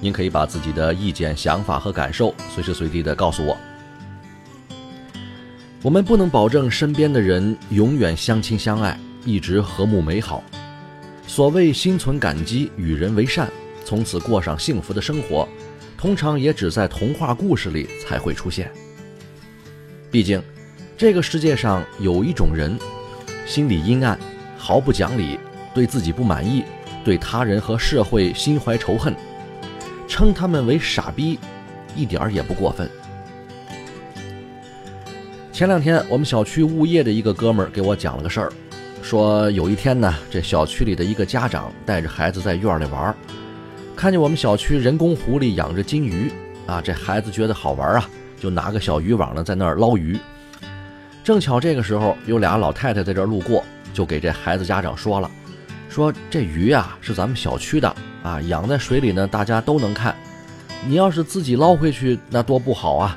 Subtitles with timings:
[0.00, 3.56] 您可以把自己的意见、想法和感受随时随地的告诉我。
[5.82, 10.42] 我们不能保证身边的人永远相亲相爱，一直和睦美好。
[11.26, 13.50] 所谓心存感激、与人为善，
[13.84, 15.48] 从此过上幸福的生活，
[15.96, 18.70] 通常也只在童话故事里才会出现。
[20.10, 20.42] 毕竟。
[20.98, 22.74] 这个世界上有一种人，
[23.44, 24.18] 心里阴暗，
[24.56, 25.38] 毫不讲理，
[25.74, 26.64] 对自己不满意，
[27.04, 29.14] 对他人和社会心怀仇恨，
[30.08, 31.38] 称他们为傻逼，
[31.94, 32.88] 一点儿也不过分。
[35.52, 38.52] 前两天，我们小区物业的一个哥们儿给我讲了个事儿，
[39.02, 43.14] 说有一天呢，这小区里的一个家长带着孩子在院里玩，
[43.96, 46.30] 看见我们小区人工湖里养着金鱼，
[46.66, 50.18] 啊，这孩子觉得好玩啊，就拿个小渔网呢在那儿捞鱼。
[51.24, 55.30] 正巧这个时候有俩老太太在这路过，就给这孩子家长说了，
[55.88, 60.16] 说这鱼啊是咱们小区的啊，养在水里呢，大家都能看。
[60.84, 63.16] 你要是自己捞回去，那多不好啊！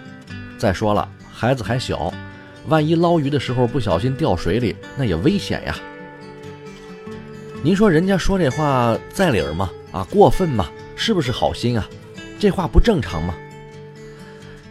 [0.55, 2.13] 再说了，孩子还小，
[2.67, 5.75] 万一捞鱼的时候不小心掉水里，那也危险呀。
[7.63, 9.71] 您说人家说这话在理儿吗？
[9.91, 10.69] 啊，过分吗？
[10.95, 11.89] 是不是好心啊？
[12.37, 13.33] 这话不正常吗？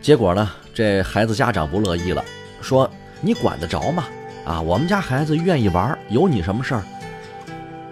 [0.00, 2.24] 结果呢，这孩子家长不乐意了，
[2.60, 2.88] 说。
[3.20, 4.04] 你管得着吗？
[4.44, 6.84] 啊，我们家孩子愿意玩，有你什么事儿？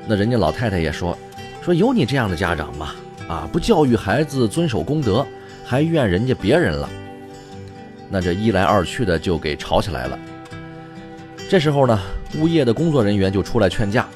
[0.07, 1.19] 那人家老太太也说，
[1.67, 2.95] 说有你这样的家长吗？
[3.27, 5.27] 啊，不教育孩子遵守公德，
[5.65, 6.89] 还怨人家别人了。
[8.09, 10.17] 那这一来二去的就给吵起来了。
[11.51, 12.01] 这时候呢，
[12.39, 14.07] 物业的工作人员就出来劝架。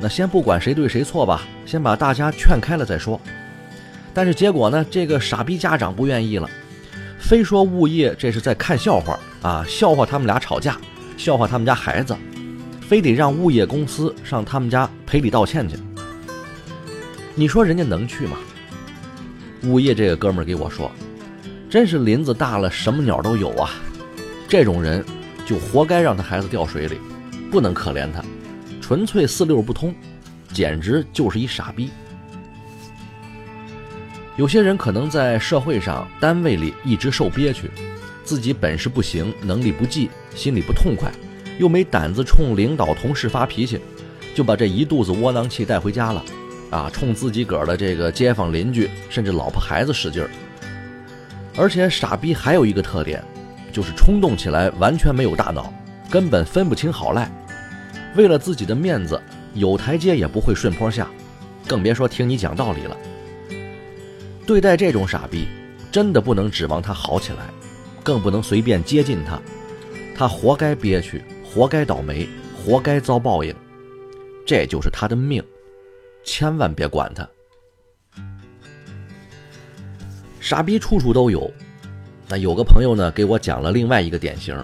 [0.00, 3.20] 那先不管谁对谁错吧，先把大家劝开了再说。
[4.12, 6.50] 但是结果呢，这个傻逼家长不愿意了。
[7.20, 10.76] 非说物业这是在看笑话啊，笑话他们俩吵架，
[11.16, 12.16] 笑话他们家孩子，
[12.80, 15.76] 非得让物业公司上他们家赔礼道歉去。
[17.38, 18.38] 你说人家能去吗？
[19.64, 20.90] 物业这个哥们儿给我说，
[21.68, 23.72] 真是林子大了什么鸟都有啊，
[24.48, 25.04] 这种人
[25.44, 26.98] 就活该让他孩子掉水里，
[27.50, 28.24] 不能可怜他，
[28.80, 29.94] 纯粹四六不通，
[30.50, 31.90] 简直就是一傻逼。
[34.36, 37.70] 有些人可能在社会上、单位里一直受憋屈，
[38.24, 41.12] 自己本事不行，能力不济，心里不痛快，
[41.58, 43.78] 又没胆子冲领导、同事发脾气，
[44.34, 46.24] 就把这一肚子窝囊气带回家了，
[46.70, 50.30] 啊，冲自己个儿的这个街坊邻居，甚至老婆孩子使劲儿。
[51.56, 53.22] 而且傻逼还有一个特点，
[53.72, 55.72] 就是冲动起来完全没有大脑，
[56.10, 57.30] 根本分不清好赖，
[58.14, 59.20] 为了自己的面子，
[59.54, 61.08] 有台阶也不会顺坡下，
[61.66, 62.96] 更别说听你讲道理了。
[64.46, 65.48] 对待这种傻逼，
[65.90, 67.48] 真的不能指望他好起来，
[68.02, 69.40] 更不能随便接近他。
[70.14, 73.54] 他活该憋屈，活该倒霉，活该遭报应，
[74.46, 75.42] 这就是他的命，
[76.26, 77.26] 千万别管他。
[80.40, 81.50] 傻逼处处都有，
[82.28, 84.54] 那有个朋友呢，给我讲了另外一个典型。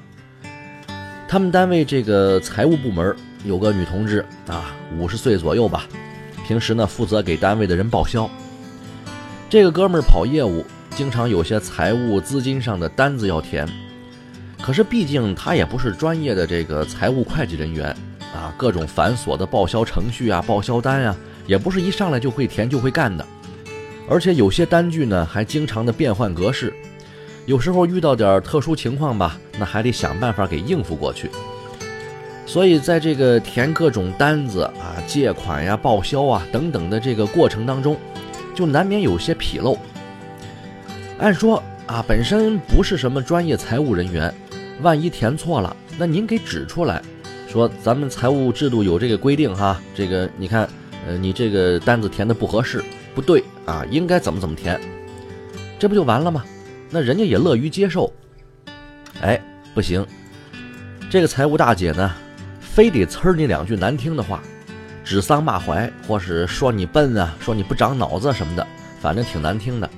[1.26, 5.86] 他们单位这个财务部门有个女同志啊，五十岁左右吧，
[6.46, 8.28] 平时呢负责给单位的人报销。
[9.48, 13.66] 这个哥们儿跑业务，经常有些财务资金上的单子要填，
[14.60, 17.88] 可是毕竟他也不是专业的这个财务会计人员
[18.34, 21.16] 啊，各种繁琐的报销程序啊、报销单呀，
[21.46, 23.26] 也不是一上来就会填就会干的，
[24.08, 26.72] 而且有些单据呢还经常的变换格式，
[27.46, 31.30] 有时候遇到点特殊情况吧，那还得想办法给应付过去。
[32.46, 37.96] 所以在这个填各种单子啊、借款呀、报销啊等等的这个过程当中。
[38.54, 39.78] 就难免有些纰漏。
[41.18, 44.30] 按说啊，本身不是什么专业财务人员，
[44.82, 47.00] 万一填错了，那您给指出来，
[47.48, 50.68] 说咱们财务制度有这个规定哈，这个你看，
[51.06, 52.82] 呃，你这个单子填的不合适，
[53.14, 54.80] 不对啊，应该怎么怎么填，
[55.78, 56.44] 这不就完了吗？
[56.90, 58.12] 那人家也乐于接受。
[59.20, 59.40] 哎，
[59.74, 60.06] 不行，
[61.10, 62.12] 这个财务大姐呢，
[62.60, 64.42] 非得呲你两句难听的话，
[65.04, 68.66] 指桑骂槐，或是说你笨啊，说你不长脑子什么的，
[69.00, 69.90] 反正挺难听的。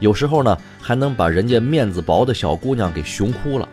[0.00, 3.68] 有时候呢，还能把人家面子薄的小姑娘给熊哭了。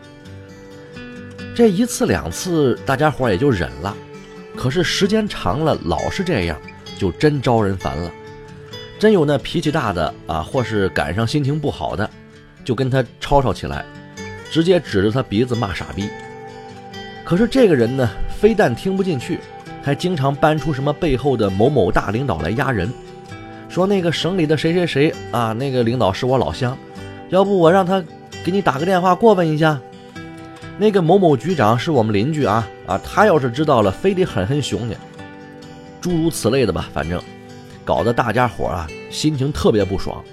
[1.54, 3.94] 这一次两次，大家伙也就忍了。
[4.56, 6.56] 可是时间长了，老是这样，
[7.00, 8.10] 就真招人烦了。
[8.98, 12.08] 真有那脾气大的啊，或是赶上心情不好的，
[12.62, 13.82] 就跟他吵吵起来，
[14.50, 16.10] 直接指着他鼻子骂傻逼。
[17.24, 19.40] 可是这个人呢，非但听不进去，
[19.82, 22.92] 还经常搬出什么背后的某某大领导来压人，
[23.70, 26.76] 说那个省里的谁谁谁啊，那个领导是我老乡，
[27.30, 28.04] 要不我让他
[28.44, 29.80] 给你打个电话过问一下。
[30.76, 34.94] 那个某某局长是我们邻居啊啊，他要是知道了，非得狠狠熊你。
[36.00, 37.22] 诸如此类的吧，反正
[37.84, 40.24] 搞得大家伙啊心情特别不爽。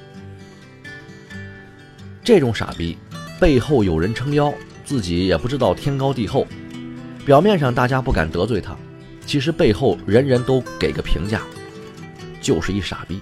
[2.23, 2.97] 这种傻逼
[3.39, 4.53] 背后有人撑腰，
[4.85, 6.45] 自己也不知道天高地厚。
[7.25, 8.75] 表面上大家不敢得罪他，
[9.25, 11.41] 其实背后人人都给个评价，
[12.41, 13.21] 就是一傻逼。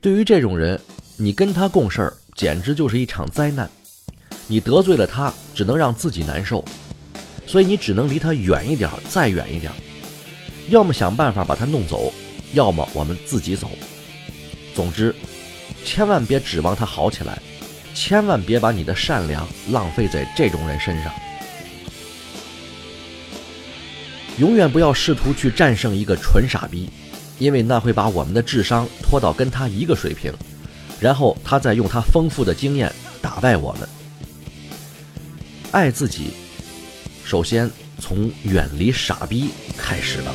[0.00, 0.80] 对于这种人，
[1.16, 3.70] 你跟他共事儿，简直就是一场灾难。
[4.46, 6.64] 你得罪了他，只能让自己难受，
[7.46, 9.70] 所以你只能离他远一点，再远一点，
[10.72, 12.10] 要么想办法把他弄走，
[12.54, 13.70] 要么我们自己走。
[14.74, 15.14] 总之，
[15.84, 17.38] 千万别指望他好起来，
[17.92, 21.12] 千万别把你的善良浪费在这种人身上。
[24.38, 26.88] 永远不要试图去战胜一个纯傻逼，
[27.38, 30.32] 因为那会把我们的智商拖到跟他一个水平，
[30.98, 32.90] 然后他再用他丰富的经验
[33.20, 33.86] 打败我们。
[35.70, 36.28] 爱自己，
[37.26, 40.34] 首先从远离傻逼开始了。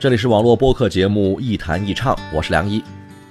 [0.00, 2.82] 这里是网络播客节目《一谈一唱》，我是梁一。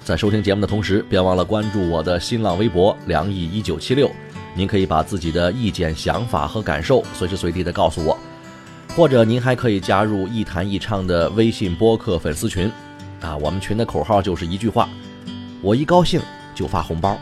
[0.04, 4.08] 在收听节目的同时，别忘了关注我的新浪微博“梁毅一九七六”，
[4.54, 8.16] 您可以把自己的意见、想法和感受随时随地的告诉我，
[8.96, 12.72] 或者您还可以加入一谈一唱的微信播客粉丝群，
[13.20, 14.88] 啊，我们群的口号就是一句话：
[15.64, 16.22] 我一高兴
[16.54, 17.20] 就发红包。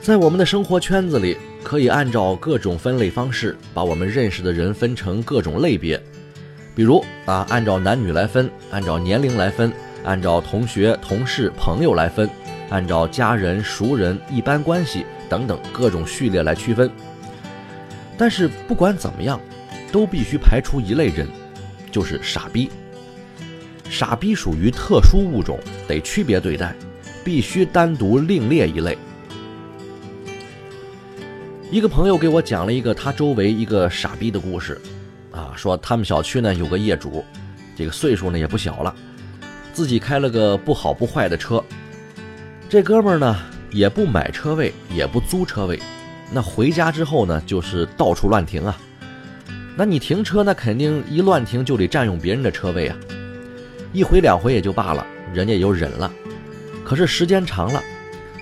[0.00, 6.00] 在我们的生活圈子里，可以按照各种分类方式，把我们认识的人分成各种类别，
[6.74, 9.70] 比如啊，按照男女来分，按照年龄来分，
[10.02, 12.28] 按照同学、同事、朋友来分。
[12.70, 16.88] 按照家人、熟人、一般关系等等各种序列来区分，
[18.16, 19.40] 但是不管怎么样，
[19.90, 21.26] 都必须排除一类人，
[21.90, 22.70] 就是傻逼。
[23.90, 26.72] 傻逼属于特殊物种，得区别对待，
[27.24, 28.96] 必须单独另列一类。
[31.70, 34.80] 一个朋友给我讲了一个他周围一个傻逼的故事，
[35.30, 37.24] 啊，说他们小区呢有个业主，
[37.76, 38.92] 这个岁数呢也不小了，
[39.72, 41.62] 自己开了个不好不坏的车。
[42.68, 43.38] 这哥们儿呢，
[43.70, 45.78] 也不买车位，也不租车位，
[46.32, 48.76] 那回家之后呢，就是到处乱停啊。
[49.76, 52.96] 那你停车，那肯定一乱停就得占用别人的车位啊。
[53.92, 56.10] 一回两回也就罢了，人家也就忍了。
[56.84, 57.80] 可是时间长了，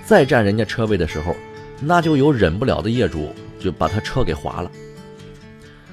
[0.03, 1.35] 再占人家车位的时候，
[1.81, 4.71] 那就有忍不了的业主就把他车给划了。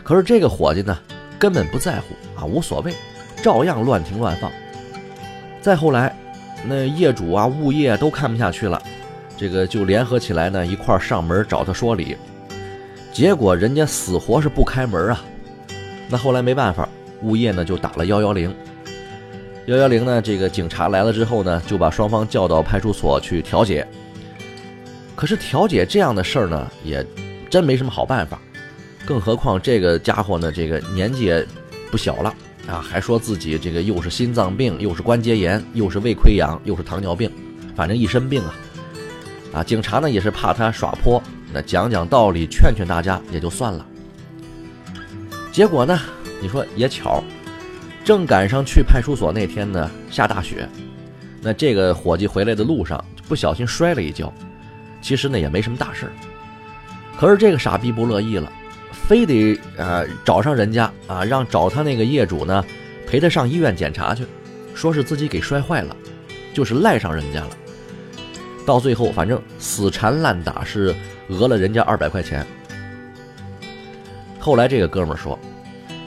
[0.02, 0.98] 可是这个伙计呢，
[1.38, 2.92] 根本不在乎啊，无所谓，
[3.42, 4.50] 照样乱停乱放。
[5.60, 6.16] 再后来。
[6.68, 8.82] 那业主啊、物业都看不下去了，
[9.36, 12.16] 这个就联合起来呢，一块上门找他说理。
[13.12, 15.22] 结果人家死活是不开门啊。
[16.08, 16.88] 那后来没办法，
[17.22, 18.52] 物业呢就打了幺幺零。
[19.66, 23.86] 幺幺零呢，这个警察来了之后呢，就把双方叫到派出所去调解。
[25.16, 27.04] 可是调解这样的事儿呢，也
[27.50, 28.38] 真没什么好办法。
[29.04, 31.44] 更何况这个家伙呢，这个年纪也
[31.90, 32.32] 不小了。
[32.68, 37.30] 啊，还说自己这个又是心脏病，又是关节炎，又是胃溃疡，又是糖尿病，
[37.76, 38.54] 反正一身病啊！
[39.54, 43.87] 啊，警察呢也是怕他耍泼，那讲讲道理，劝劝大家也就算了。
[45.52, 45.96] 结果呢，
[46.42, 47.23] 你说也巧，
[48.04, 50.68] 正赶上去派出所那天呢，下大雪，
[51.40, 54.32] 那这个伙计回来的路上不小心摔了一跤，
[55.00, 56.10] 其实呢也没什么大事，
[57.18, 58.50] 可是这个傻逼不乐意了。
[58.92, 62.64] 非得啊找上人家啊，让找他那个业主呢，
[63.06, 64.26] 陪他上医院检查去，
[64.74, 65.96] 说是自己给摔坏了，
[66.52, 67.50] 就是赖上人家了。
[68.66, 70.92] 到最后，反正死缠烂打，是
[71.28, 72.44] 讹了人家二百块钱。
[74.40, 75.38] 后来这个哥们儿说，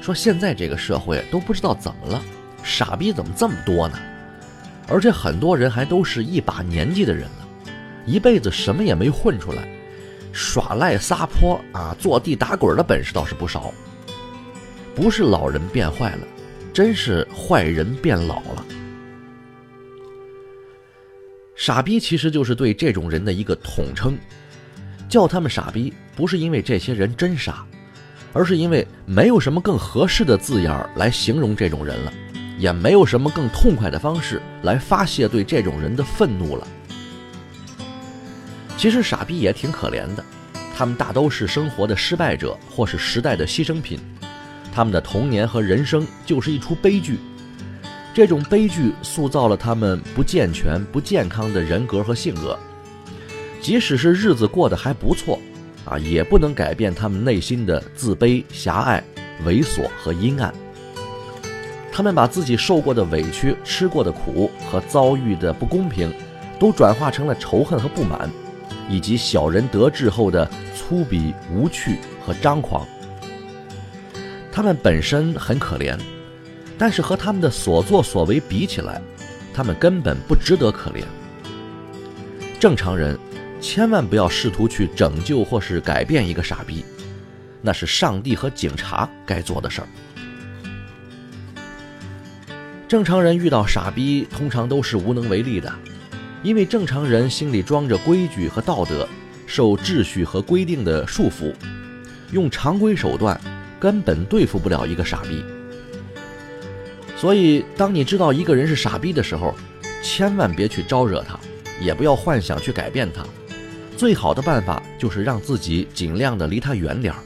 [0.02, 2.22] 说现在这个社会都不知道怎么了，
[2.64, 3.98] 傻逼怎么这么多呢？
[4.90, 7.48] 而且很多人还都是一把年纪的人了，
[8.10, 9.68] 一辈子什么也没混出来。
[10.32, 13.74] 耍赖撒泼啊，坐地打滚的本事倒是不少。
[14.96, 16.28] 不是老人变坏了，
[16.74, 18.66] 真是坏人变老了。
[21.56, 24.18] 傻逼其实就是对这种人的一个统称，
[25.10, 27.66] 叫他们傻逼，不是因为这些人真傻，
[28.32, 32.14] 而是因为没有什么更合适的字眼来形容这种人了，
[32.58, 36.68] 也没有什么更痛快的方式来发泄对这种人的愤怒了。
[38.80, 40.24] 其实傻逼也挺可怜的，
[40.74, 44.00] 他们大都是生活的失败者，或是时代的牺牲品。
[44.72, 47.20] 他们的童年和人生就是一出悲剧，
[48.14, 52.58] 这种悲剧塑造了他们不健全、不健康的人格和性格。
[53.60, 55.38] 即使是日子过得还不错，
[55.84, 59.04] 啊，也不能改变他们内心的自卑、狭隘、
[59.46, 60.54] 猥琐和阴暗。
[61.92, 66.14] 他们把自己受过的委屈、吃过的苦和遭遇的不公平，
[66.58, 68.30] 都转化成了仇恨和不满。
[68.90, 72.86] 以及小人得志后的粗鄙、无趣和张狂，
[74.52, 75.98] 他们本身很可怜，
[76.78, 79.00] 但是和他们的所作所为比起来，
[79.54, 81.04] 他们根本不值得可怜。
[82.60, 83.18] 正常人
[83.62, 86.84] 千万不要试图去拯救或是改变一个傻逼，
[87.62, 89.88] 那是上帝和警察该做的事儿。
[92.88, 95.72] 正常人遇到傻逼，通常都是无能为力的。
[96.42, 99.08] 因为正常人心里装着规矩和道德，
[99.46, 101.54] 受秩序和规定的束缚，
[102.32, 103.40] 用常规手段
[103.80, 105.44] 根本对付不了一个傻逼。
[107.18, 109.54] 所以，当你知道一个人是傻逼的时候，
[110.02, 111.38] 千万别去招惹他，
[111.82, 113.22] 也不要幻想去改变他。
[113.98, 117.20] 最好的办法就是让自己尽量的离他远点儿。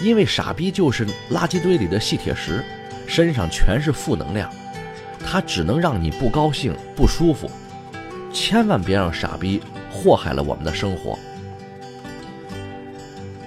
[0.00, 2.64] 因为傻逼就是垃圾堆里的细铁石，
[3.06, 4.50] 身上全是负能量，
[5.22, 7.50] 他只能让你不高兴、不舒服。
[8.38, 11.18] 千万别让傻逼祸害了我们的生活。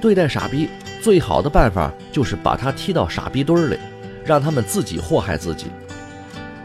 [0.02, 0.68] 对待傻逼
[1.02, 3.78] 最好的办法就是把他踢到傻逼堆儿里，
[4.26, 5.68] 让他们自己祸害自己。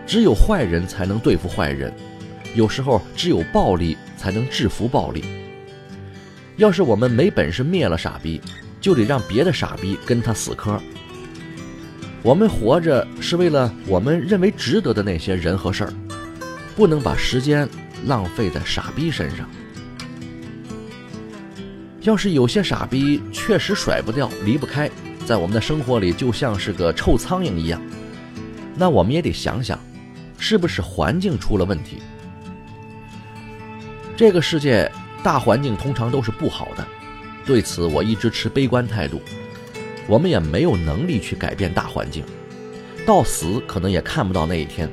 [0.09, 1.93] 只有坏人才能对付坏人，
[2.57, 5.25] 有时候只有暴力才能制服暴力。
[6.57, 8.41] 要是我们没本事灭了傻逼，
[8.81, 10.81] 就得让别的傻逼跟他死磕。
[12.25, 15.93] 我们活着是为了我们认为值得的那些人和事儿，
[16.75, 17.69] 不能把时间
[18.05, 19.49] 浪费在傻逼身上。
[22.03, 24.91] 要是有些傻逼确实甩不掉、离不开，
[25.25, 27.83] 在我们的生活里就像是个臭苍蝇一样，
[28.77, 29.77] 那我们也得想想，
[30.39, 31.99] 是不是环境出了问题？
[34.17, 34.91] 这个世界
[35.23, 36.87] 大环境通常都是不好的，
[37.45, 39.21] 对此我一直持悲观态度。
[40.07, 42.23] 我们也没有能力去改变大环境，
[43.05, 44.89] 到死可能也看不到那一天。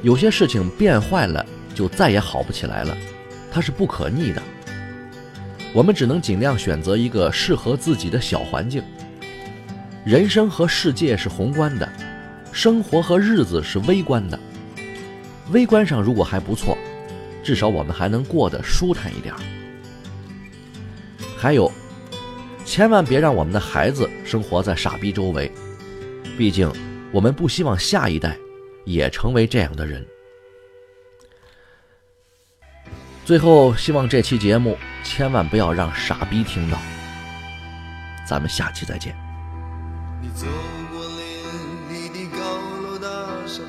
[0.00, 1.44] 有些事情变坏了
[1.78, 2.98] 就再也好不起来了，
[3.52, 4.42] 它是不可逆的。
[5.72, 8.82] 我们只能尽量选择一个适合自己的小环境。
[10.04, 11.88] 人生和世界是宏观的，
[12.50, 14.36] 生活和日子是微观的。
[15.52, 16.76] 微观上如果还不错，
[17.44, 19.32] 至少我们还能过得舒坦一点。
[21.36, 21.70] 还有。
[22.64, 25.50] 千万别让我们的孩子生活在傻逼周围，
[26.36, 26.70] 毕竟
[27.12, 28.36] 我们不希望下一代
[28.84, 30.04] 也成为这样的人。
[33.28, 36.78] 最后，希望这期节目千万不要让傻逼听到。
[38.26, 39.14] 咱们下期再见。
[40.22, 40.46] 你走
[40.90, 41.20] 过林
[41.90, 42.38] 立的高
[42.82, 43.06] 楼大
[43.46, 43.60] 厦，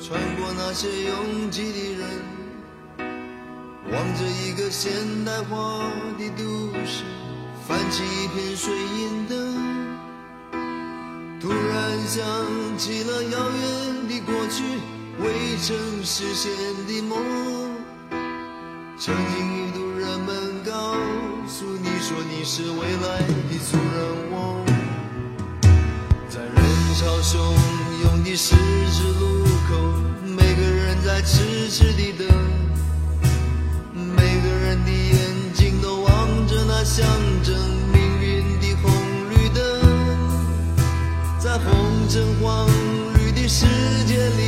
[0.00, 2.06] 穿过那些拥挤的人，
[3.90, 4.92] 望着一个现
[5.24, 5.82] 代化
[6.16, 7.02] 的都市。
[7.66, 9.98] 泛起一片水银灯，
[11.40, 12.24] 突然想
[12.78, 14.62] 起了遥远的过去，
[15.18, 16.52] 未曾实现
[16.86, 17.67] 的梦。
[19.00, 20.92] 曾经一度人们告
[21.46, 23.96] 诉你说你是未来的主人
[24.32, 24.66] 翁，
[26.28, 26.56] 在人
[26.96, 27.38] 潮汹
[28.02, 29.76] 涌的十字路口，
[30.24, 32.26] 每个人在痴痴地等，
[33.94, 37.06] 每个人的眼睛都望着那象
[37.44, 37.54] 征
[37.92, 38.90] 命运的红
[39.30, 39.62] 绿灯。
[41.38, 41.56] 在。
[41.58, 42.66] 红橙黄
[43.14, 43.64] 绿的世
[44.06, 44.47] 界里，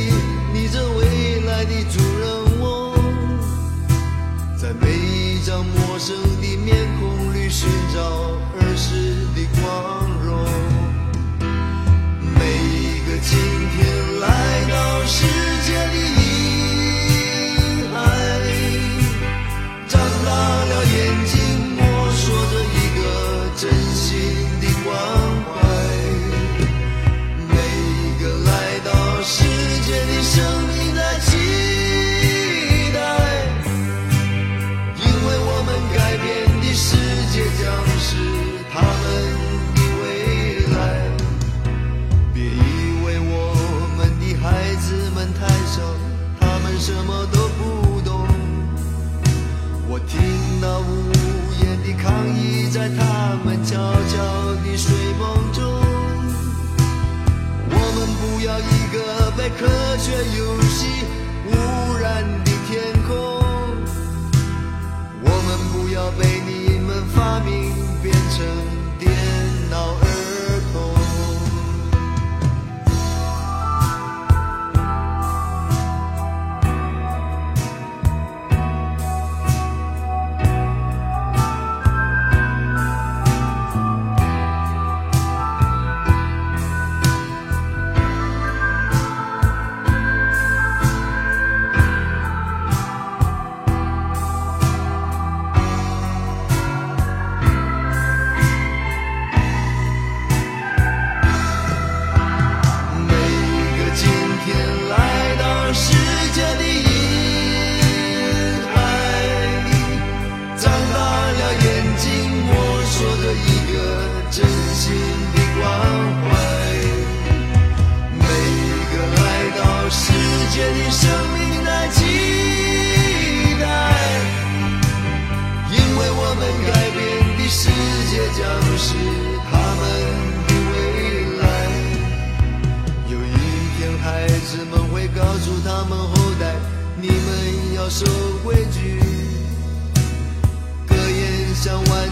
[5.63, 8.01] 陌生的面孔里寻找
[8.59, 9.30] 儿时
[59.41, 59.65] 在科
[59.97, 61.03] 学游戏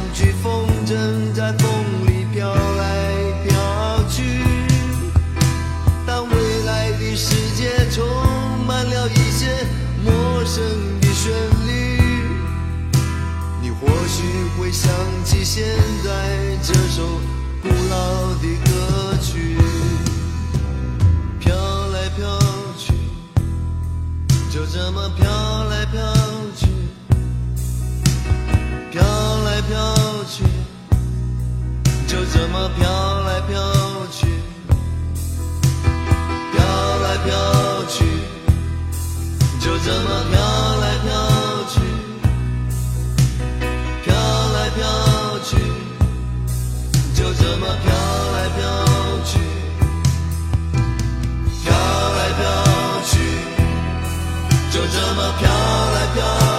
[0.09, 1.69] 像万句风筝，在风
[2.05, 3.13] 里飘来
[3.47, 4.43] 飘去。
[6.05, 8.05] 当未来的世界充
[8.65, 9.65] 满了一些
[10.03, 10.63] 陌生
[11.01, 11.31] 的旋
[11.67, 12.01] 律，
[13.61, 14.23] 你或许
[14.57, 14.91] 会想
[15.23, 15.65] 起现
[16.03, 17.03] 在这首
[17.61, 19.57] 古老的歌曲，
[21.39, 21.55] 飘
[21.89, 22.39] 来飘
[22.77, 22.93] 去，
[24.51, 26.01] 就这么飘来飘
[26.55, 26.68] 去。
[29.61, 29.95] 飘
[30.25, 30.43] 去。
[32.07, 33.59] 就这么飘来飘
[34.11, 34.27] 去。
[36.51, 36.63] 飘
[37.03, 38.05] 来飘去。
[39.59, 40.39] 就这么飘
[40.81, 41.09] 来飘
[41.67, 41.79] 去。
[44.03, 44.13] 飘
[44.53, 45.57] 来飘去。
[47.13, 47.91] 就这么飘
[48.33, 48.63] 来飘
[49.25, 49.39] 去。
[51.63, 51.73] 飘
[52.17, 52.47] 来飘
[53.05, 53.19] 去。
[54.71, 56.58] 就这么飘来飘